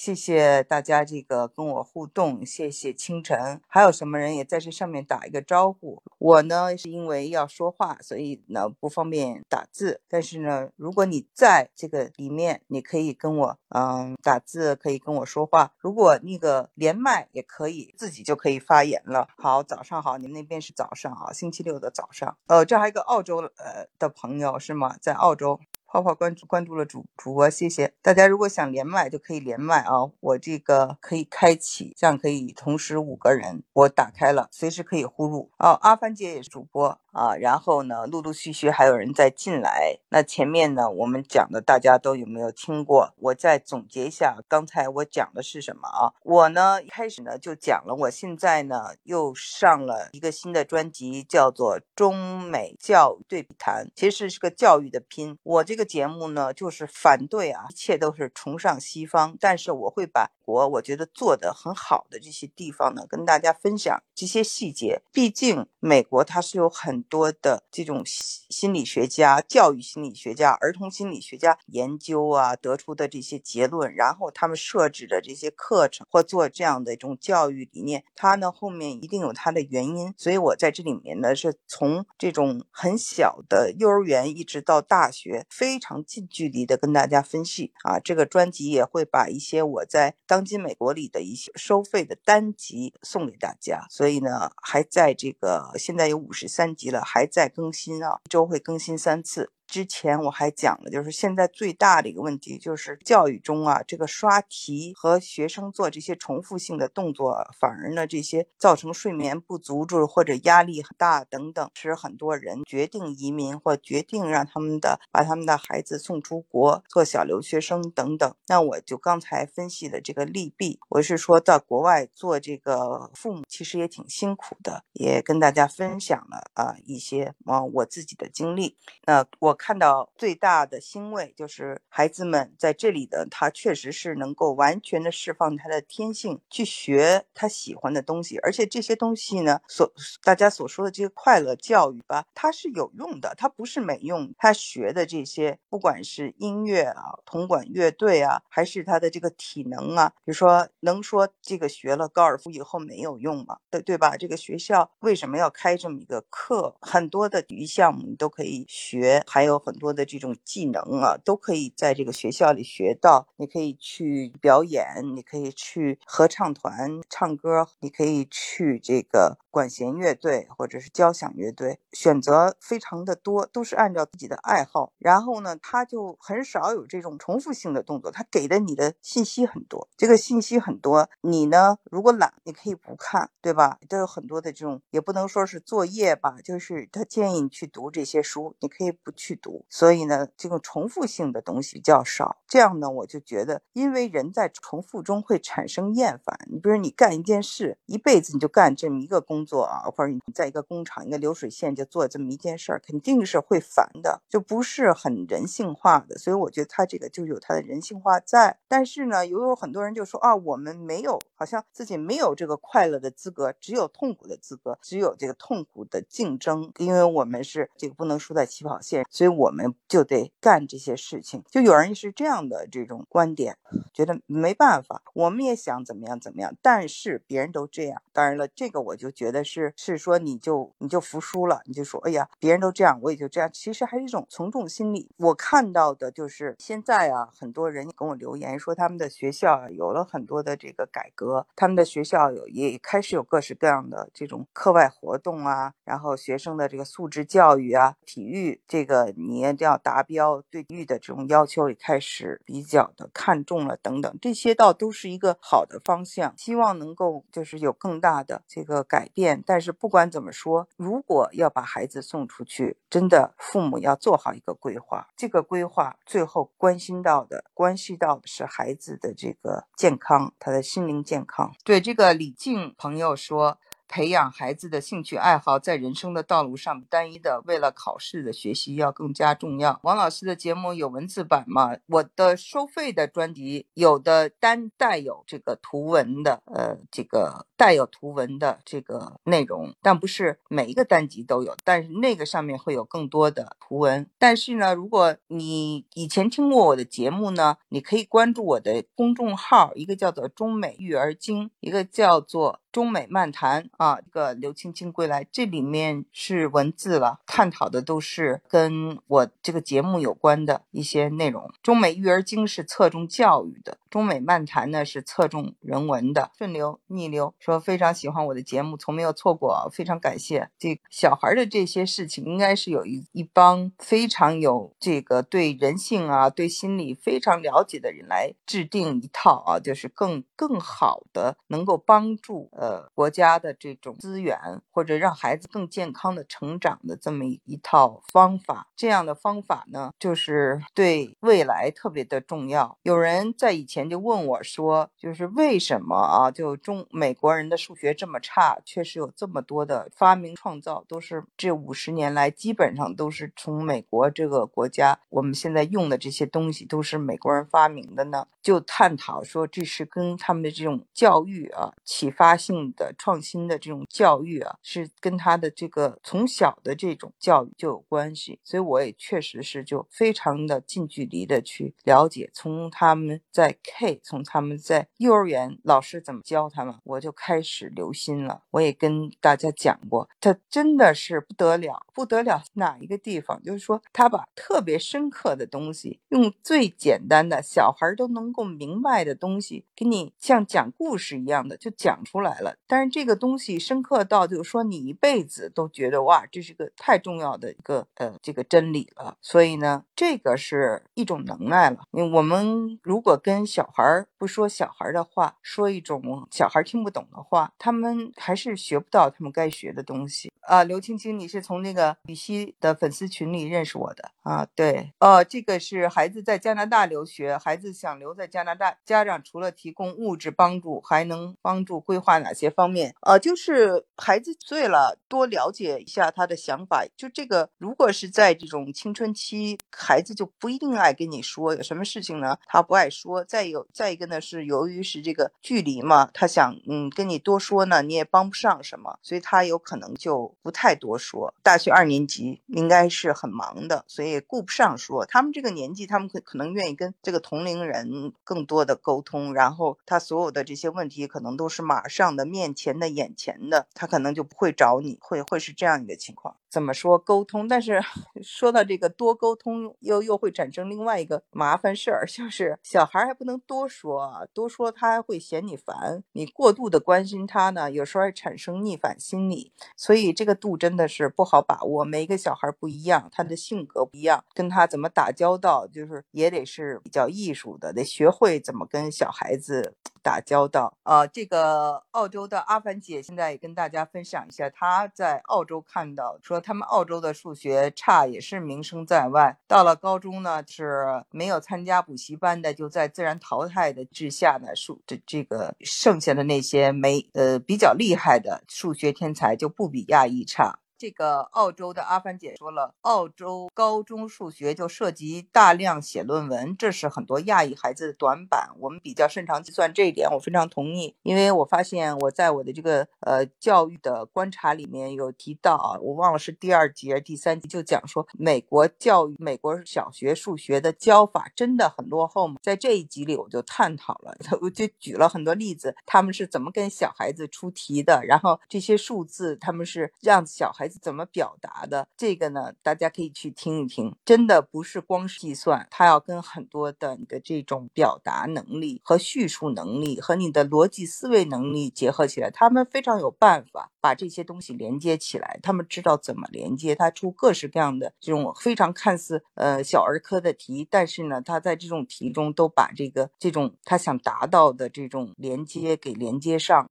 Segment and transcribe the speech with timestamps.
[0.00, 6.02] 谢谢大家这个跟我互动，谢谢清晨，还有什么人也在这上面打一个招呼。
[6.16, 15.74] 我呢是因为要说话，所以呢不方便打字，但是呢，如果你在这个里面，你可以跟我嗯打字，可以跟我说话。
[15.76, 19.28] 如果那个连麦也可以，自己就可以发言了。
[19.36, 22.38] 好，早上好，你们那边是早上啊，星期六的早上。
[22.46, 24.96] 呃，这还有一个澳洲呃的朋友是吗？
[24.98, 25.60] 在澳洲。
[25.92, 28.28] 泡泡关注关注了主主播，谢谢大家。
[28.28, 35.50] 如果想连麦就可以连麦啊，我这个可以开启，这样可以同时五个人，我打开了，随时可以呼入。
[35.58, 37.00] 哦，阿凡姐也是主播。
[37.12, 39.98] 啊，然后呢，陆陆续续还有人在进来。
[40.10, 43.12] 那前面呢，我们讲的大家都有没有听过？
[43.16, 46.14] 我再总结一下，刚才我讲的是什么啊？
[46.22, 55.36] 我呢一开始呢就讲了，我现在呢又上了一个新的专辑，叫做《中美教育对比谈》，其实是个教育的拼。
[55.42, 65.00] 我这个这个节目呢就是反对啊，一切都是崇尚西方，但是我会把国我觉得做的很好的这些地方呢跟大家分享这些细节。
[65.10, 80.12] 毕竟美国它是有很多的这种心理学家、教育心理学家、儿童心理学家研究啊得出的这些结论，然后他们设置的这些课程或做这样的一种教育理念，它呢后面一定有它的原因。
[80.18, 88.00] 所以我在这里面呢是从这种很小的幼儿园一直到大学，非非常近距离的跟大家分析啊。
[88.00, 93.86] 这个专辑也会把一些我在当今美国里的一些收费的单集送给大家。
[93.88, 97.02] 所以呢，还在这个现在有五十三集了。
[97.02, 99.52] 还在更新啊，一周会更新三次。
[99.70, 118.34] 之前我还讲了，就是现在最大的一个问题就是教育中啊，这个刷题和学生做这些重复性的动作，反而呢这些造成睡眠不足，就是或者压力很大等等，使很多人决定移民或决定让他们的把他们的孩子送出国做小留学生等等。
[118.48, 128.76] 那我就刚才分析的这个利弊，我是说到国外做这个父母其实也挺辛苦的，也跟大家分享了啊一些啊我自己的经历。
[129.06, 129.59] 那我。
[129.60, 144.32] 看到最大的欣慰就是孩子们在这里的，他确实是能够完全的释放他的天性，去学他喜欢的东西，而且这些东西呢，所大家所说的这些快乐教育吧，它是有用的，它不是没用。
[144.38, 153.58] 他学的这些，不管是音乐啊、铜管乐队啊，还是他的这个体能啊，比如说能说这个学了高尔夫以后没有用吗？
[153.70, 154.16] 对对吧？
[154.16, 156.74] 这个学校为什么要开这么一个课？
[156.80, 159.49] 很多的体育项目你都可以学，还有。
[159.50, 163.26] 有很多的这种技能啊，都可以在这个学校里学到。
[163.36, 174.92] 你可以去表演，你可以去合唱团唱歌，你可以去这个管弦乐队或者是交响乐队，选择非常的多，都是按照自己的爱好。
[174.98, 179.88] 然后呢，他就很少有这种重复性的动作，他给的你的信息很多。
[179.96, 183.78] 这个信息很多，你呢如果懒，你可以不看，对吧？
[183.88, 189.40] 都有很多的这种，也不能说是作业吧，就是他建议你去读这些书，你可以不去。
[189.40, 192.42] 读，所以呢，这个重复性的东西比较少。
[192.46, 196.38] 这样呢，我就觉得，因为人在重复中会产生厌烦。
[196.50, 206.18] 你比如你干一件事，一辈子你就干这么一个工工作啊，或者你在一个工厂、一个流水线就做这么一件事儿，肯定是会烦的，就不是很人性化的。
[206.18, 208.58] 所以我觉得他这个就有他的人性化在。
[208.68, 219.30] 但是呢，又有很多人就说啊，我们没有，好像自己没有这个快乐的资格，只有痛苦的资格，只有这个痛苦的竞争，因为我们是这个不能输在起跑线，所以。
[219.30, 223.56] 我们就得干这些事情，就有人是这样的这种观点，
[223.94, 228.02] 觉得没办法，我们也想怎么样怎么样，但是别人都这样。
[228.12, 233.48] 当然了，这个我就觉得是是说你就你就服输了，你就说哎呀，别人都这样，我也就这样。
[233.52, 235.10] 其实还是一种从众心理。
[235.18, 249.14] 我看到的就是现在啊，很多人跟我留言说他们的学校有了很多的这个改革，他们的学校有也开始有各式各样的这种课外活动啊，然后学生的这个素质教育啊，体育这个。
[249.16, 259.08] 你一定要达标，对育的这种要求也开始比较的看重了，等等，这些倒都是一个好的方向，希望能够就是有更大的这个改
[259.46, 271.52] 但是不管怎么说，如果要把孩子送出去，真的父母要做好一个规划，这个规划最后关心到的、关系到的是孩子的这个健康，他的心灵健康。
[271.64, 273.58] 对这个李静朋友说。
[273.90, 279.80] 培养孩子的兴趣爱好，在人生的道路上，单一的为了考试的学习要更加重要。
[279.82, 281.76] 王老师的节目有文字版吗？
[281.86, 291.56] 我的收费的专辑有的单带有这个图文的，呃，这个带有图文的这个内容，但不是每一个单集都有。
[291.64, 294.08] 但是那个上面会有更多的图文。
[294.20, 302.60] 但是呢，如果你以前听过我的节目呢，你可以关注我的公众号，一个叫做“中美育儿经”，一个叫做。
[302.72, 311.50] 中美漫谈啊，这个刘青青归来，这里面是文字了，探讨的都是跟我这个节目有关的一些内容。
[311.62, 316.30] 中美育儿经是侧重教育的，中美漫谈呢是侧重人文的。
[316.38, 320.48] 顺流逆流说非常喜欢我的节目，从没有错过，非常感谢。
[320.58, 332.48] 这小孩的这些事情，应该是有一一帮非常有这个对人性啊、对心理非常了解的人来制定一套啊，就是更更好的能够帮助。
[332.52, 334.38] 呃，国家的这种资源，
[334.70, 342.78] 或者让孩子更健康的成长的这么一套方法，这样的方法呢，就是对未来特别的重要。
[342.82, 348.58] 有人在以前就问我说，就是为什么啊，就中美国人的数学这么差？
[348.64, 358.26] 确实有这么多的发明创造，都是这五十年来基本上都是从美国这个国家，我们现在用的这些东西都是美国人发明的呢？
[358.42, 362.60] 就探讨说，这是跟他们的这种教育啊，启发性。
[362.76, 378.42] 的创新的这种教育啊，是跟他的这个从小的这种教育就有关系，所以我也确实是就非常的近距离的去了解，从他们在 K，从他们在幼儿园老师怎么教他们，我就开始留心了。
[378.50, 392.38] 我也跟大家讲过，他真的是不得了，不得了哪一个地方，就是说他把特别深刻的东西，用最简单的小孩都能能够明白的东西，给你像讲故事一样的就讲出来。
[392.38, 399.16] 了，但是这个东西深刻到，就是说你一辈子都觉得哇，这是个太重要的一个呃这个真理了。
[399.20, 401.80] 所以呢，这个是一种能耐了。
[401.90, 410.62] 我们如果跟小孩不说小孩的话，说一种小孩听不懂的话，他们还是学不到他们该学的东西啊。
[410.62, 414.46] 刘青青，你是从那个羽西的粉丝群里认识我的啊？
[414.54, 422.30] 对，哦，这个是孩子在加拿大留学，孩子想留在加拿大，家长除了提供物质帮助，还能帮助规划哪？
[422.40, 426.86] 些方面呃，就是孩子醉了，多了解一下他的想法。
[426.96, 432.38] 就这个，如果是在这种青春期，孩子就不一定爱跟你说有什么事情呢？
[432.46, 433.22] 他不爱说。
[433.24, 441.34] 再有再一个呢，是由于是这个距离嘛，他想嗯跟你多说呢，你也帮不上什么，所以他有可能就不太多说。
[441.42, 445.04] 大学二年级应该是很忙的，所以顾不上说。
[445.04, 452.24] 他们这个年纪，他们可可能愿意跟这个同龄人更多的沟通，然后他所有的这些问题可能都是马上的。
[452.24, 456.36] 面前的、眼前的，他可能就不会找你，会会是这样一个情况。
[456.50, 457.46] 怎么说沟通？
[457.46, 457.80] 但是
[458.22, 466.02] 说到这个多沟通，又又会产生另外一个麻烦事儿，就是小孩还不能多说，多说他还会嫌你烦。
[466.12, 469.52] 你过度的关心他呢，有时候还产生逆反心理。
[469.76, 471.84] 所以这个度真的是不好把握。
[471.84, 480.76] 每一个小孩不一样，他的性格不一样，跟他怎么打交道，就是也得是比较艺术的，得学会怎么跟小孩子打交道。
[480.82, 486.40] 呃，这个澳洲的阿凡姐现在也跟大家分享一下，她在澳洲看到说。
[486.40, 500.59] 他们澳洲的数学差也是名声在外，到了高中呢是没有参加补习班的，就在自然淘汰的之下呢，数这这个剩下的那些没呃比较厉害的数学天才就不比亚裔差。
[500.80, 508.48] 这个澳洲的阿凡姐说了，澳洲高中数学就涉及大量写论文，这是很多亚裔孩子的短板。
[508.58, 510.96] 我们比较擅长计算这一点，我非常同意。
[511.02, 522.36] 因为我发现我在我的这个呃教育的观察里面有提到啊，我忘了是第二节第三集就讲说，美国教育美国小学数学的教法真的很落后吗？
[522.42, 530.69] 在这一集里我就探讨了， 我就举了很多例子，他们是怎么跟小孩子出题的，然后这些数字他们是让小孩。
[530.78, 531.88] 怎么表达的？
[531.96, 533.96] 这个呢，大家可以去听一听。
[534.04, 542.30] 真的不是光是计算，它要跟很多的你的这种表达能力和叙述能力和你的逻辑思维能力结合起来。
[542.30, 545.40] 他们非常有办法把这些东西连接起来。
[545.42, 556.68] 他们知道怎么连接，他出各式各样的这种非常看似呃小儿科的题，但是呢，他在这种题中都把这个这种他想达到的这种连接给连接上。